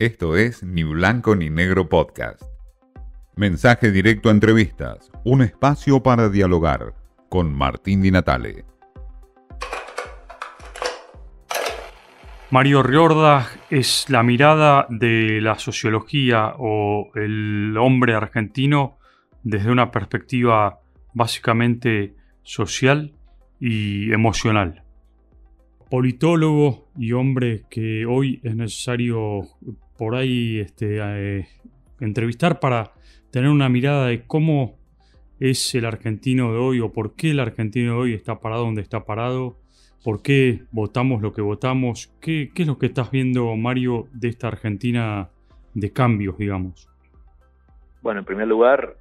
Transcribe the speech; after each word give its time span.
Esto 0.00 0.36
es 0.36 0.62
Ni 0.62 0.84
Blanco 0.84 1.34
ni 1.34 1.50
Negro 1.50 1.88
Podcast. 1.88 2.40
Mensaje 3.34 3.90
directo 3.90 4.28
a 4.28 4.32
entrevistas, 4.32 5.10
un 5.24 5.42
espacio 5.42 6.04
para 6.04 6.28
dialogar 6.28 6.94
con 7.28 7.52
Martín 7.52 8.00
Di 8.02 8.12
Natale. 8.12 8.64
Mario 12.52 12.84
Riorda 12.84 13.48
es 13.70 14.08
la 14.08 14.22
mirada 14.22 14.86
de 14.88 15.40
la 15.40 15.58
sociología 15.58 16.54
o 16.56 17.10
el 17.16 17.76
hombre 17.76 18.14
argentino 18.14 18.98
desde 19.42 19.72
una 19.72 19.90
perspectiva 19.90 20.78
básicamente 21.12 22.14
social 22.44 23.16
y 23.58 24.12
emocional. 24.12 24.84
Politólogo 25.90 26.88
y 26.96 27.10
hombre 27.14 27.64
que 27.68 28.06
hoy 28.06 28.40
es 28.44 28.54
necesario 28.54 29.42
por 29.98 30.14
ahí 30.14 30.60
este, 30.60 30.98
eh, 31.00 31.48
entrevistar 32.00 32.60
para 32.60 32.92
tener 33.30 33.50
una 33.50 33.68
mirada 33.68 34.06
de 34.06 34.24
cómo 34.24 34.78
es 35.40 35.74
el 35.74 35.84
argentino 35.84 36.52
de 36.52 36.58
hoy 36.58 36.80
o 36.80 36.92
por 36.92 37.14
qué 37.14 37.32
el 37.32 37.40
argentino 37.40 37.92
de 37.92 37.98
hoy 37.98 38.14
está 38.14 38.40
parado 38.40 38.64
donde 38.64 38.80
está 38.80 39.04
parado, 39.04 39.56
por 40.04 40.22
qué 40.22 40.62
votamos 40.70 41.20
lo 41.20 41.32
que 41.32 41.42
votamos, 41.42 42.14
qué, 42.20 42.50
qué 42.54 42.62
es 42.62 42.68
lo 42.68 42.78
que 42.78 42.86
estás 42.86 43.10
viendo, 43.10 43.54
Mario, 43.56 44.06
de 44.12 44.28
esta 44.28 44.48
Argentina 44.48 45.28
de 45.74 45.92
cambios, 45.92 46.38
digamos. 46.38 46.88
Bueno, 48.00 48.20
en 48.20 48.26
primer 48.26 48.46
lugar, 48.46 48.96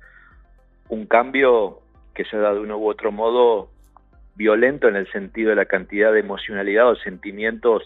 un 0.90 1.06
cambio 1.06 1.80
que 2.14 2.26
se 2.26 2.38
da 2.38 2.54
de 2.54 2.60
uno 2.60 2.78
u 2.78 2.90
otro 2.90 3.12
modo 3.12 3.70
violento 4.36 4.88
en 4.88 4.96
el 4.96 5.12
sentido 5.12 5.52
de 5.52 5.56
la 5.56 5.66
cantidad 5.66 6.12
de 6.12 6.20
emocionalidad 6.20 6.90
o 6.90 6.96
sentimientos 6.96 7.84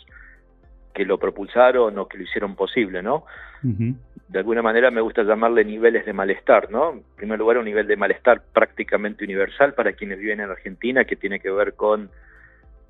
que 0.94 1.06
lo 1.06 1.18
propulsaron 1.18 1.98
o 1.98 2.08
que 2.08 2.18
lo 2.18 2.24
hicieron 2.24 2.56
posible, 2.56 3.02
¿no? 3.02 3.26
De 3.62 4.40
alguna 4.40 4.62
manera 4.62 4.90
me 4.92 5.02
gusta 5.02 5.24
llamarle 5.24 5.64
niveles 5.64 6.06
de 6.06 6.14
malestar, 6.14 6.72
¿no? 6.72 6.94
En 6.94 7.04
primer 7.16 7.40
lugar, 7.40 7.58
un 7.58 7.66
nivel 7.66 7.88
de 7.88 7.96
malestar 7.96 8.42
prácticamente 8.54 9.24
universal 9.24 9.74
para 9.74 9.94
quienes 9.94 10.20
viven 10.20 10.40
en 10.40 10.50
Argentina, 10.50 11.06
que 11.06 11.16
tiene 11.16 11.40
que 11.40 11.52
ver 11.52 11.74
con, 11.74 12.10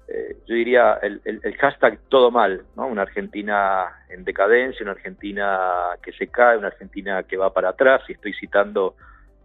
eh, 0.08 0.38
yo 0.48 0.56
diría, 0.56 0.94
el, 1.02 1.22
el, 1.26 1.58
hashtag 1.58 2.00
todo 2.10 2.32
mal, 2.32 2.64
¿no? 2.76 2.88
Una 2.88 3.02
Argentina 3.02 3.88
en 4.10 4.24
decadencia, 4.24 4.84
una 4.84 4.94
Argentina 4.94 5.60
que 6.02 6.14
se 6.14 6.28
cae, 6.28 6.58
una 6.58 6.68
Argentina 6.68 7.24
que 7.24 7.38
va 7.38 7.54
para 7.54 7.70
atrás, 7.70 8.02
y 8.08 8.14
estoy 8.14 8.34
citando 8.34 8.96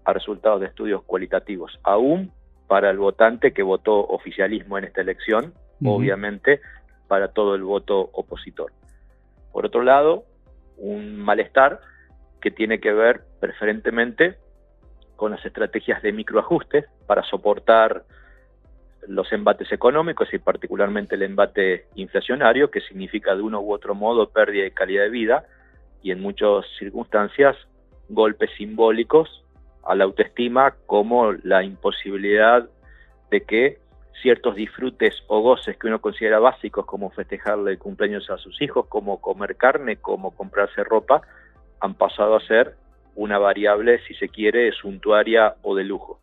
a 0.04 0.12
resultados 0.12 0.60
de 0.60 0.66
estudios 0.66 1.02
cualitativos, 1.02 1.78
aún 1.82 2.30
para 2.68 2.90
el 2.90 2.98
votante 2.98 3.52
que 3.52 3.62
votó 3.62 4.06
oficialismo 4.06 4.78
en 4.78 4.84
esta 4.84 5.00
elección, 5.00 5.52
obviamente 5.84 6.60
para 7.08 7.28
todo 7.28 7.54
el 7.54 7.62
voto 7.62 8.10
opositor. 8.12 8.72
Por 9.52 9.66
otro 9.66 9.82
lado, 9.82 10.24
un 10.76 11.18
malestar 11.18 11.80
que 12.40 12.50
tiene 12.50 12.80
que 12.80 12.92
ver 12.92 13.22
preferentemente 13.40 14.36
con 15.16 15.30
las 15.32 15.44
estrategias 15.44 16.02
de 16.02 16.12
microajustes 16.12 16.84
para 17.06 17.22
soportar 17.22 18.04
los 19.08 19.32
embates 19.32 19.70
económicos 19.72 20.32
y 20.32 20.38
particularmente 20.38 21.14
el 21.14 21.22
embate 21.22 21.86
inflacionario, 21.94 22.70
que 22.70 22.80
significa 22.80 23.34
de 23.34 23.42
uno 23.42 23.60
u 23.60 23.72
otro 23.72 23.94
modo 23.94 24.30
pérdida 24.30 24.64
de 24.64 24.72
calidad 24.72 25.04
de 25.04 25.10
vida 25.10 25.44
y 26.02 26.10
en 26.10 26.20
muchas 26.20 26.66
circunstancias 26.78 27.56
golpes 28.08 28.50
simbólicos 28.56 29.44
a 29.84 29.94
la 29.94 30.04
autoestima 30.04 30.74
como 30.86 31.32
la 31.32 31.62
imposibilidad 31.62 32.68
de 33.30 33.40
que 33.42 33.78
ciertos 34.22 34.54
disfrutes 34.56 35.22
o 35.26 35.40
goces 35.40 35.76
que 35.76 35.86
uno 35.86 36.00
considera 36.00 36.38
básicos 36.38 36.86
como 36.86 37.10
festejarle 37.10 37.78
cumpleaños 37.78 38.30
a 38.30 38.38
sus 38.38 38.60
hijos, 38.62 38.86
como 38.88 39.20
comer 39.20 39.56
carne, 39.56 39.96
como 39.96 40.34
comprarse 40.34 40.82
ropa, 40.84 41.22
han 41.80 41.94
pasado 41.94 42.36
a 42.36 42.40
ser 42.40 42.74
una 43.14 43.38
variable, 43.38 44.00
si 44.06 44.14
se 44.14 44.28
quiere, 44.28 44.72
suntuaria 44.72 45.54
o 45.62 45.74
de 45.74 45.84
lujo. 45.84 46.20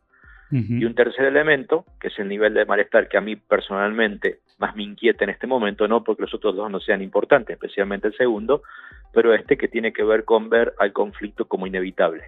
Y 0.52 0.86
un 0.86 0.94
tercer 0.94 1.26
elemento, 1.26 1.84
que 2.00 2.10
es 2.10 2.20
el 2.20 2.28
nivel 2.28 2.54
de 2.54 2.64
malestar 2.66 3.08
que 3.08 3.18
a 3.18 3.22
mí 3.22 3.36
personalmente 3.36 4.38
más 4.60 4.76
me 4.76 4.84
inquieta 4.84 5.24
en 5.24 5.32
este 5.32 5.48
momento, 5.48 5.88
no 5.88 6.04
porque 6.04 6.22
los 6.22 6.34
otros 6.36 6.56
dos 6.56 6.70
no 6.70 6.80
sean 6.80 7.02
importantes, 7.02 7.56
especialmente 7.56 8.10
el 8.10 8.16
segundo, 8.16 8.62
pero 9.12 9.34
este 9.34 9.58
que 9.58 9.68
tiene 9.68 9.94
que 9.94 10.04
ver 10.04 10.26
con 10.26 10.50
ver 10.50 10.76
al 10.78 10.94
conflicto 10.94 11.46
como 11.46 11.66
inevitable. 11.66 12.26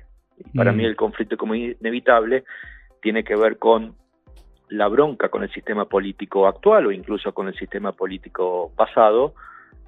Para 0.56 0.72
mí 0.72 0.84
el 0.84 0.96
conflicto 0.96 1.38
como 1.38 1.54
inevitable 1.54 2.46
tiene 3.00 3.24
que 3.24 3.36
ver 3.36 3.60
con 3.60 3.96
la 4.70 4.88
bronca 4.88 5.30
con 5.30 5.44
el 5.44 5.52
sistema 5.52 5.86
político 5.86 6.48
actual 6.48 6.88
o 6.88 6.92
incluso 6.92 7.34
con 7.34 7.48
el 7.48 7.56
sistema 7.56 7.92
político 7.92 8.72
pasado 8.76 9.34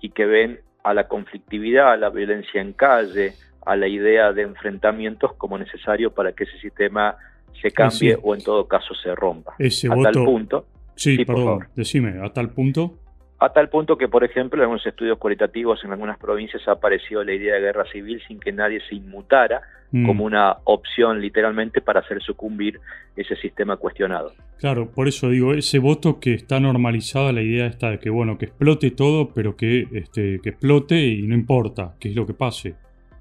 y 0.01 0.09
que 0.09 0.25
ven 0.25 0.59
a 0.83 0.93
la 0.93 1.07
conflictividad, 1.07 1.93
a 1.93 1.97
la 1.97 2.09
violencia 2.09 2.61
en 2.61 2.73
calle, 2.73 3.33
a 3.65 3.75
la 3.75 3.87
idea 3.87 4.31
de 4.31 4.43
enfrentamientos 4.43 5.33
como 5.33 5.57
necesario 5.57 6.11
para 6.11 6.31
que 6.31 6.45
ese 6.45 6.57
sistema 6.59 7.17
se 7.61 7.71
cambie 7.71 8.17
o 8.21 8.35
en 8.35 8.43
todo 8.43 8.67
caso 8.67 8.93
se 8.95 9.13
rompa. 9.15 9.55
Ese 9.59 9.87
a 9.91 9.95
tal 9.95 10.13
punto. 10.13 10.65
Sí, 10.95 11.25
perdón, 11.25 11.67
decime, 11.75 12.23
a 12.23 12.31
tal 12.31 12.49
punto. 12.51 12.99
A 13.39 13.49
tal 13.49 13.69
punto 13.69 13.97
que, 13.97 14.07
por 14.07 14.23
ejemplo, 14.23 14.57
en 14.57 14.63
algunos 14.63 14.85
estudios 14.85 15.19
cualitativos 15.19 15.83
en 15.83 15.91
algunas 15.91 16.17
provincias 16.17 16.67
ha 16.67 16.71
aparecido 16.71 17.23
la 17.23 17.33
idea 17.33 17.53
de 17.55 17.61
guerra 17.61 17.85
civil 17.91 18.19
sin 18.27 18.39
que 18.39 18.51
nadie 18.51 18.81
se 18.89 18.95
inmutara 18.95 19.61
mm. 19.91 20.07
como 20.07 20.25
una 20.25 20.57
opción 20.63 21.21
literalmente 21.21 21.81
para 21.81 21.99
hacer 21.99 22.19
sucumbir 22.21 22.79
ese 23.15 23.35
sistema 23.35 23.77
cuestionado. 23.77 24.33
Claro, 24.57 24.89
por 24.89 25.07
eso 25.07 25.29
digo, 25.29 25.53
ese 25.53 25.77
voto 25.77 26.19
que 26.19 26.33
está 26.33 26.59
normalizada 26.59 27.31
la 27.31 27.43
idea 27.43 27.67
está 27.67 27.91
de 27.91 27.99
que, 27.99 28.09
bueno, 28.09 28.39
que 28.39 28.45
explote 28.45 28.89
todo, 28.89 29.31
pero 29.35 29.55
que, 29.55 29.85
este, 29.91 30.39
que 30.41 30.49
explote 30.49 30.95
y 30.95 31.27
no 31.27 31.35
importa, 31.35 31.93
qué 31.99 32.09
es 32.09 32.15
lo 32.15 32.25
que 32.25 32.33
pase. 32.33 32.73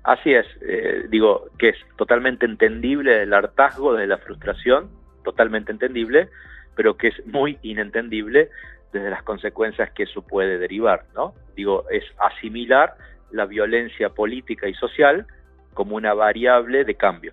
Así 0.03 0.33
es, 0.33 0.47
eh, 0.67 1.05
digo 1.11 1.51
que 1.59 1.71
es 1.71 1.77
totalmente 1.99 2.47
entendible 2.47 3.23
el 3.23 3.35
hartazgo 3.35 3.93
de 3.93 4.07
la 4.07 4.17
frustración, 4.17 4.89
totalmente 5.25 5.73
entendible, 5.73 6.29
pero 6.75 6.97
que 6.97 7.09
es 7.09 7.27
muy 7.27 7.59
inentendible 7.63 8.49
desde 8.97 9.11
las 9.11 9.23
consecuencias 9.23 9.91
que 9.93 10.05
eso 10.05 10.23
puede 10.23 10.59
derivar, 10.59 11.05
¿no? 11.15 11.35
Digo, 11.55 11.85
es 11.91 12.05
asimilar 12.19 12.95
la 13.31 13.47
violencia 13.47 14.11
política 14.11 14.69
y 14.69 14.75
social 14.75 15.27
como 15.75 15.97
una 15.97 16.15
variable 16.15 16.85
de 16.85 16.95
cambio. 16.95 17.33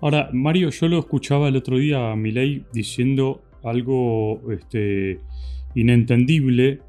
Ahora, 0.00 0.28
Mario, 0.32 0.70
yo 0.70 0.88
lo 0.88 0.98
escuchaba 0.98 1.48
el 1.48 1.56
otro 1.56 1.78
día 1.78 2.12
a 2.12 2.16
Milei 2.16 2.64
diciendo 2.72 3.42
algo 3.64 4.42
este, 4.52 5.20
inentendible, 5.74 6.80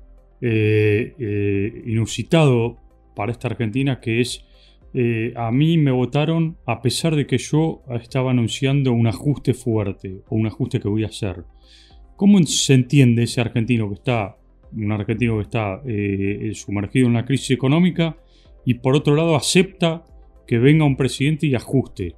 eh, 0.42 1.14
eh, 1.18 1.84
inusitado 1.86 2.78
para 3.16 3.32
esta 3.32 3.48
Argentina, 3.48 4.00
que 4.00 4.22
es, 4.22 4.46
eh, 4.94 5.34
a 5.36 5.52
mí 5.52 5.78
me 5.78 5.92
votaron 5.92 6.58
a 6.66 6.82
pesar 6.82 7.16
de 7.16 7.26
que 7.26 7.38
yo 7.38 7.82
estaba 8.02 8.32
anunciando 8.32 8.92
un 8.92 9.08
ajuste 9.08 9.54
fuerte 9.54 10.22
o 10.28 10.36
un 10.36 10.48
ajuste 10.48 10.80
que 10.80 10.88
voy 10.88 11.04
a 11.04 11.08
hacer. 11.08 11.44
¿Cómo 12.18 12.40
se 12.40 12.74
entiende 12.74 13.24
ese 13.24 13.42
argentino 13.42 13.88
que 13.90 13.94
está, 13.94 14.36
un 14.76 14.92
argentino 14.92 15.36
que 15.36 15.44
está 15.44 15.82
eh, 15.86 16.52
sumergido 16.56 17.06
en 17.08 17.14
la 17.14 17.24
crisis 17.24 17.52
económica 17.52 18.18
y 18.66 18.74
por 18.74 18.96
otro 18.96 19.16
lado 19.16 19.36
acepta 19.36 20.02
que 20.48 20.58
venga 20.58 20.84
un 20.84 20.98
presidente 20.98 21.46
y 21.46 21.54
ajuste? 21.54 22.16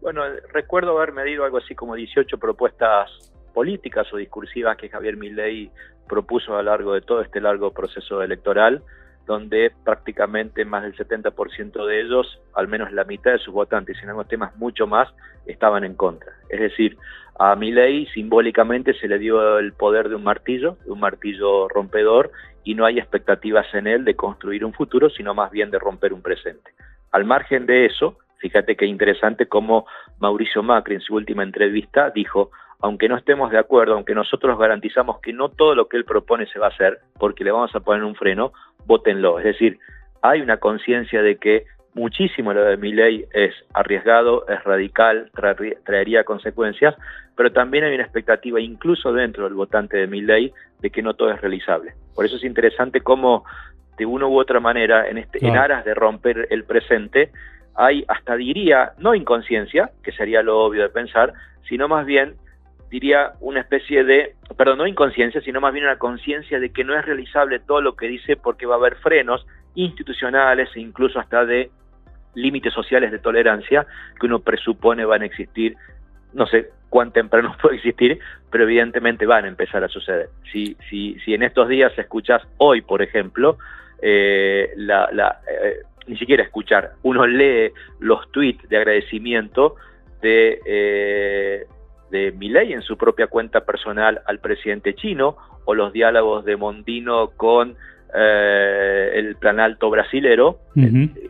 Bueno, 0.00 0.22
recuerdo 0.54 0.96
haber 0.96 1.12
medido 1.12 1.44
algo 1.44 1.58
así 1.58 1.74
como 1.74 1.96
18 1.96 2.38
propuestas 2.38 3.10
políticas 3.52 4.06
o 4.14 4.16
discursivas 4.16 4.78
que 4.78 4.88
Javier 4.88 5.18
Milei 5.18 5.70
propuso 6.08 6.54
a 6.54 6.62
lo 6.62 6.70
largo 6.70 6.94
de 6.94 7.02
todo 7.02 7.20
este 7.20 7.42
largo 7.42 7.74
proceso 7.74 8.22
electoral 8.22 8.82
donde 9.28 9.70
prácticamente 9.84 10.64
más 10.64 10.82
del 10.82 10.96
70% 10.96 11.86
de 11.86 12.00
ellos, 12.00 12.40
al 12.54 12.66
menos 12.66 12.90
la 12.92 13.04
mitad 13.04 13.32
de 13.32 13.38
sus 13.38 13.52
votantes, 13.52 13.96
y 13.96 14.02
en 14.02 14.08
algunos 14.08 14.28
temas 14.28 14.56
mucho 14.56 14.86
más, 14.86 15.08
estaban 15.46 15.84
en 15.84 15.94
contra. 15.94 16.32
Es 16.48 16.58
decir, 16.58 16.96
a 17.38 17.54
Milei 17.54 18.06
simbólicamente 18.06 18.94
se 18.94 19.06
le 19.06 19.18
dio 19.18 19.58
el 19.58 19.74
poder 19.74 20.08
de 20.08 20.16
un 20.16 20.24
martillo, 20.24 20.78
de 20.86 20.92
un 20.92 21.00
martillo 21.00 21.68
rompedor, 21.68 22.32
y 22.64 22.74
no 22.74 22.86
hay 22.86 22.98
expectativas 22.98 23.66
en 23.74 23.86
él 23.86 24.04
de 24.04 24.16
construir 24.16 24.64
un 24.64 24.72
futuro, 24.72 25.10
sino 25.10 25.34
más 25.34 25.50
bien 25.50 25.70
de 25.70 25.78
romper 25.78 26.14
un 26.14 26.22
presente. 26.22 26.72
Al 27.12 27.26
margen 27.26 27.66
de 27.66 27.84
eso, 27.84 28.16
fíjate 28.38 28.76
qué 28.76 28.86
interesante 28.86 29.46
cómo 29.46 29.86
Mauricio 30.20 30.62
Macri 30.62 30.94
en 30.94 31.00
su 31.02 31.14
última 31.14 31.42
entrevista 31.42 32.10
dijo, 32.10 32.50
aunque 32.80 33.08
no 33.08 33.16
estemos 33.16 33.50
de 33.50 33.58
acuerdo, 33.58 33.94
aunque 33.94 34.14
nosotros 34.14 34.58
garantizamos 34.58 35.20
que 35.20 35.32
no 35.32 35.48
todo 35.48 35.74
lo 35.74 35.88
que 35.88 35.96
él 35.96 36.04
propone 36.04 36.46
se 36.46 36.58
va 36.58 36.66
a 36.66 36.70
hacer, 36.70 37.00
porque 37.18 37.44
le 37.44 37.50
vamos 37.50 37.74
a 37.74 37.80
poner 37.80 38.04
un 38.04 38.14
freno, 38.14 38.52
votenlo. 38.88 39.38
Es 39.38 39.44
decir, 39.44 39.78
hay 40.22 40.40
una 40.40 40.56
conciencia 40.56 41.22
de 41.22 41.36
que 41.36 41.66
muchísimo 41.94 42.52
lo 42.52 42.64
de 42.64 42.76
mi 42.76 42.92
ley 42.92 43.24
es 43.32 43.54
arriesgado, 43.74 44.48
es 44.48 44.62
radical, 44.64 45.30
traería 45.84 46.24
consecuencias, 46.24 46.96
pero 47.36 47.52
también 47.52 47.84
hay 47.84 47.94
una 47.94 48.02
expectativa 48.02 48.60
incluso 48.60 49.12
dentro 49.12 49.44
del 49.44 49.54
votante 49.54 49.96
de 49.96 50.06
mi 50.06 50.22
ley 50.22 50.52
de 50.80 50.90
que 50.90 51.02
no 51.02 51.14
todo 51.14 51.30
es 51.30 51.40
realizable. 51.40 51.92
Por 52.14 52.24
eso 52.24 52.36
es 52.36 52.44
interesante 52.44 53.00
cómo 53.00 53.44
de 53.96 54.06
una 54.06 54.26
u 54.26 54.38
otra 54.38 54.58
manera, 54.60 55.08
en, 55.08 55.18
este, 55.18 55.44
en 55.46 55.56
aras 55.56 55.84
de 55.84 55.94
romper 55.94 56.46
el 56.50 56.64
presente, 56.64 57.30
hay 57.74 58.04
hasta 58.08 58.36
diría, 58.36 58.92
no 58.98 59.14
inconsciencia, 59.14 59.90
que 60.02 60.12
sería 60.12 60.42
lo 60.42 60.60
obvio 60.60 60.82
de 60.82 60.88
pensar, 60.88 61.32
sino 61.68 61.88
más 61.88 62.06
bien 62.06 62.34
diría, 62.90 63.32
una 63.40 63.60
especie 63.60 64.04
de, 64.04 64.34
perdón, 64.56 64.78
no 64.78 64.86
inconsciencia, 64.86 65.40
sino 65.40 65.60
más 65.60 65.72
bien 65.72 65.84
una 65.84 65.98
conciencia 65.98 66.58
de 66.58 66.70
que 66.70 66.84
no 66.84 66.98
es 66.98 67.04
realizable 67.04 67.58
todo 67.60 67.80
lo 67.80 67.96
que 67.96 68.08
dice 68.08 68.36
porque 68.36 68.66
va 68.66 68.74
a 68.74 68.78
haber 68.78 68.96
frenos 68.96 69.46
institucionales 69.74 70.68
e 70.74 70.80
incluso 70.80 71.18
hasta 71.20 71.44
de 71.44 71.70
límites 72.34 72.72
sociales 72.72 73.10
de 73.10 73.18
tolerancia 73.18 73.86
que 74.18 74.26
uno 74.26 74.40
presupone 74.40 75.04
van 75.04 75.22
a 75.22 75.26
existir, 75.26 75.76
no 76.32 76.46
sé 76.46 76.70
cuán 76.88 77.12
temprano 77.12 77.54
puede 77.62 77.76
existir, 77.76 78.18
pero 78.50 78.64
evidentemente 78.64 79.26
van 79.26 79.44
a 79.44 79.48
empezar 79.48 79.84
a 79.84 79.88
suceder. 79.88 80.28
Si, 80.52 80.76
si, 80.88 81.18
si 81.24 81.34
en 81.34 81.42
estos 81.42 81.68
días 81.68 81.92
escuchas 81.98 82.42
hoy, 82.58 82.82
por 82.82 83.02
ejemplo, 83.02 83.58
eh, 84.00 84.72
la, 84.76 85.40
eh, 85.50 85.82
ni 86.06 86.16
siquiera 86.16 86.42
escuchar, 86.42 86.92
uno 87.02 87.26
lee 87.26 87.72
los 88.00 88.30
tweets 88.32 88.68
de 88.68 88.76
agradecimiento 88.76 89.76
de, 90.22 90.60
eh, 90.64 91.66
de 92.10 92.32
Milei 92.32 92.72
en 92.72 92.82
su 92.82 92.96
propia 92.96 93.26
cuenta 93.26 93.60
personal 93.60 94.20
al 94.26 94.38
presidente 94.38 94.94
chino, 94.94 95.36
o 95.64 95.74
los 95.74 95.92
diálogos 95.92 96.44
de 96.44 96.56
Mondino 96.56 97.30
con 97.36 97.76
eh, 98.14 99.10
el 99.16 99.36
plan 99.36 99.60
alto 99.60 99.90
brasilero, 99.90 100.60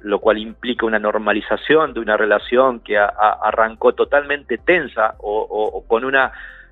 lo 0.02 0.20
cual 0.20 0.38
implica 0.38 0.86
una 0.86 1.00
normalización 1.00 1.92
de 1.92 1.98
una 1.98 2.16
relación 2.16 2.78
que 2.80 2.96
arrancó 2.96 3.94
totalmente 3.94 4.58
tensa 4.58 5.14
o, 5.18 5.82
con 5.88 6.04
una, 6.04 6.30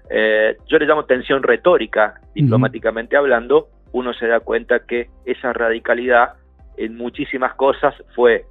eh, 0.09 0.59
yo 0.69 0.79
le 0.79 0.87
llamo 0.87 1.07
tensión 1.07 1.43
retórica, 1.43 2.21
diplomáticamente 2.35 3.17
hablando, 3.17 3.67
uno 3.91 4.15
se 4.15 4.29
da 4.29 4.39
cuenta 4.39 4.87
que 4.87 5.09
esa 5.25 5.53
radicalidad 5.53 6.35
en 6.77 6.97
muchísimas 6.97 7.55
cosas 7.55 7.95
fue 8.15 8.45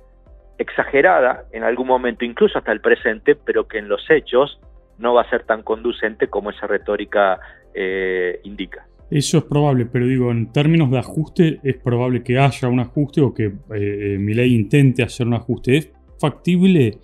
exagerada 0.58 1.44
en 1.54 1.64
algún 1.64 1.88
momento, 1.88 2.26
incluso 2.26 2.58
hasta 2.58 2.74
el 2.74 2.82
presente, 2.82 3.36
pero 3.36 3.66
que 3.66 3.78
en 3.78 3.88
los 3.88 4.10
hechos 4.10 4.60
no 4.98 5.14
va 5.14 5.22
a 5.22 5.30
ser 5.30 5.44
tan 5.44 5.64
conducente 5.64 6.28
como 6.28 6.50
esa 6.50 6.68
retórica 6.68 7.40
eh, 7.74 8.40
indica. 8.44 8.88
Eso 9.10 9.38
es 9.38 9.44
probable, 9.44 9.86
pero 9.86 10.08
digo, 10.08 10.32
en 10.32 10.52
términos 10.52 10.90
de 10.90 10.98
ajuste, 10.98 11.60
es 11.64 11.78
probable 11.78 12.24
que 12.24 12.40
haya 12.40 12.68
un 12.68 12.80
ajuste 12.80 13.22
o 13.22 13.34
que 13.34 13.46
eh, 13.46 13.54
eh 13.74 14.18
mi 14.20 14.34
ley 14.34 14.56
intente 14.56 15.04
hacer 15.04 15.28
un 15.28 15.36
ajuste. 15.36 15.78
Es 15.78 15.92
factible 16.20 16.98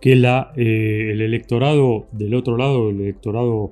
que 0.00 0.14
la, 0.14 0.52
eh, 0.56 1.10
el 1.12 1.20
electorado 1.20 2.06
del 2.12 2.34
otro 2.34 2.56
lado, 2.56 2.90
el 2.90 3.00
electorado, 3.00 3.70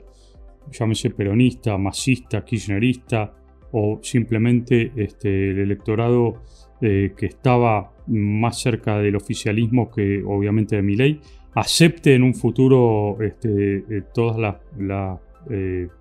llámese 0.72 1.10
peronista, 1.10 1.78
masista, 1.78 2.44
kirchnerista, 2.44 3.34
o 3.70 4.00
simplemente 4.02 4.92
este, 4.96 5.50
el 5.50 5.58
electorado 5.58 6.42
que 6.78 7.14
estaba 7.20 7.92
más 8.06 8.60
cerca 8.60 8.98
del 8.98 9.16
oficialismo 9.16 9.90
que 9.90 10.22
obviamente 10.24 10.76
de 10.76 10.82
mi 10.82 10.94
ley, 10.94 11.20
acepte 11.56 12.14
en 12.14 12.22
un 12.22 12.34
futuro 12.34 13.16
este, 13.20 14.04
todas 14.14 14.60
las 14.78 15.20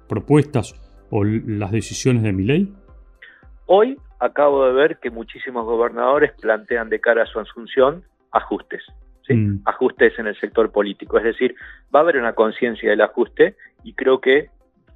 propuestas 0.07 0.75
o 1.10 1.24
las 1.24 1.72
decisiones 1.72 2.24
de 2.24 2.34
mi 2.34 2.44
ley? 2.44 2.74
Hoy 3.66 3.98
acabo 4.19 4.66
de 4.66 4.74
ver 4.74 4.98
que 5.00 5.10
muchísimos 5.10 5.66
gobernadores 5.66 6.34
plantean 6.40 6.90
de 6.90 7.00
cara 7.00 7.24
a 7.24 7.25
su 7.25 7.40
asunción 7.40 8.04
ajustes, 8.31 8.84
mm. 9.30 9.60
ajustes 9.66 10.18
en 10.19 10.28
el 10.28 10.40
sector 10.40 10.72
político. 10.72 11.18
Es 11.18 11.24
decir, 11.24 11.56
va 11.94 12.00
a 12.00 12.04
haber 12.04 12.18
una 12.18 12.34
conciencia 12.34 12.90
del 12.90 13.01
ajuste 13.01 13.56
y 13.84 13.94
creo 13.94 14.19
que 14.19 14.50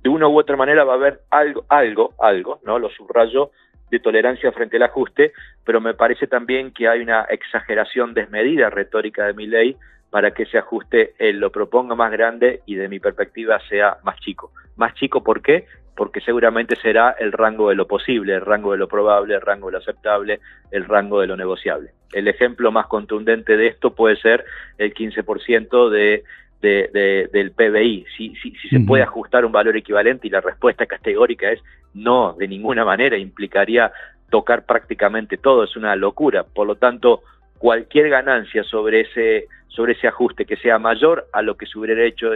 de 0.03 0.09
una 0.09 0.27
u 0.27 0.37
otra 0.37 0.55
manera 0.55 0.83
va 0.83 0.93
a 0.93 0.97
haber 0.97 1.21
algo, 1.29 1.65
algo, 1.69 2.13
algo, 2.19 2.59
¿no? 2.65 2.79
Lo 2.79 2.89
subrayo 2.89 3.51
de 3.89 3.99
tolerancia 3.99 4.51
frente 4.51 4.77
al 4.77 4.83
ajuste, 4.83 5.33
pero 5.65 5.81
me 5.81 5.93
parece 5.93 6.27
también 6.27 6.71
que 6.71 6.87
hay 6.87 7.01
una 7.01 7.23
exageración 7.23 8.13
desmedida 8.13 8.69
retórica 8.69 9.25
de 9.25 9.33
mi 9.33 9.47
ley 9.47 9.77
para 10.09 10.31
que 10.31 10.43
ese 10.43 10.57
ajuste 10.57 11.13
él 11.19 11.39
lo 11.39 11.51
proponga 11.51 11.95
más 11.95 12.11
grande 12.11 12.61
y 12.65 12.75
de 12.75 12.89
mi 12.89 12.99
perspectiva 12.99 13.59
sea 13.69 13.97
más 14.03 14.19
chico. 14.19 14.51
Más 14.75 14.93
chico, 14.95 15.23
¿por 15.23 15.41
qué? 15.41 15.65
porque 15.99 16.21
seguramente 16.21 16.77
será 16.77 17.13
el 17.19 17.33
rango 17.33 17.67
de 17.67 17.75
lo 17.75 17.85
posible, 17.85 18.33
el 18.33 18.39
rango 18.39 18.71
de 18.71 18.77
lo 18.77 18.87
probable, 18.87 19.35
el 19.35 19.41
rango 19.41 19.67
de 19.67 19.73
lo 19.73 19.77
aceptable, 19.79 20.39
el 20.71 20.85
rango 20.85 21.19
de 21.19 21.27
lo 21.27 21.35
negociable. 21.35 21.89
El 22.13 22.29
ejemplo 22.29 22.71
más 22.71 22.87
contundente 22.87 23.57
de 23.57 23.67
esto 23.67 23.93
puede 23.93 24.15
ser 24.15 24.45
el 24.77 24.93
15% 24.93 25.89
de, 25.89 26.23
del 26.61 27.51
PBI. 27.51 28.05
Si, 28.15 28.33
si, 28.35 28.53
se 28.69 28.79
puede 28.79 29.03
ajustar 29.03 29.43
un 29.43 29.51
valor 29.51 29.75
equivalente 29.75 30.25
y 30.25 30.29
la 30.29 30.39
respuesta 30.39 30.85
categórica 30.85 31.51
es 31.51 31.59
no, 31.93 32.31
de 32.31 32.47
ninguna 32.47 32.85
manera, 32.85 33.17
implicaría 33.17 33.91
tocar 34.29 34.65
prácticamente 34.65 35.35
todo, 35.35 35.65
es 35.65 35.75
una 35.75 35.97
locura. 35.97 36.45
Por 36.45 36.65
lo 36.65 36.75
tanto, 36.75 37.23
cualquier 37.57 38.07
ganancia 38.07 38.63
sobre 38.63 39.01
ese, 39.01 39.47
sobre 39.69 39.93
ese 39.93 40.07
ajuste 40.07 40.45
que 40.45 40.57
sea 40.57 40.77
mayor 40.77 41.27
a 41.31 41.41
lo 41.41 41.55
que 41.55 41.65
se 41.65 41.79
hubiera 41.79 42.03
hecho 42.03 42.27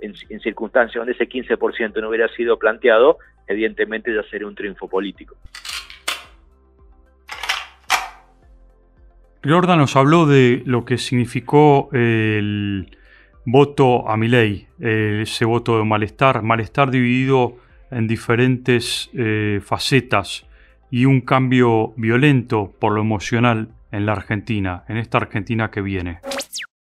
en, 0.00 0.14
circunstancias 0.40 0.94
donde 0.94 1.12
ese 1.12 1.28
15% 1.28 2.00
no 2.00 2.08
hubiera 2.08 2.28
sido 2.28 2.58
planteado, 2.58 3.18
evidentemente 3.46 4.14
ya 4.14 4.22
sería 4.30 4.46
un 4.46 4.54
triunfo 4.54 4.88
político. 4.88 5.36
Jordan 9.44 9.78
nos 9.78 9.96
habló 9.96 10.26
de 10.26 10.62
lo 10.66 10.84
que 10.84 10.98
significó 10.98 11.88
el 11.92 12.96
voto 13.44 14.08
a 14.08 14.16
mi 14.16 14.28
ley, 14.28 14.68
ese 14.78 15.44
voto 15.44 15.78
de 15.78 15.84
malestar, 15.84 16.42
malestar 16.42 16.90
dividido 16.92 17.56
en 17.90 18.06
diferentes 18.06 19.10
eh, 19.12 19.60
facetas 19.62 20.46
y 20.90 21.04
un 21.04 21.20
cambio 21.20 21.92
violento 21.96 22.72
por 22.78 22.92
lo 22.92 23.00
emocional 23.00 23.68
en 23.92 24.06
la 24.06 24.12
Argentina, 24.12 24.84
en 24.88 24.96
esta 24.96 25.18
Argentina 25.18 25.70
que 25.70 25.82
viene. 25.82 26.20